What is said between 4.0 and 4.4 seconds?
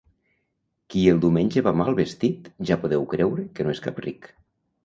ric.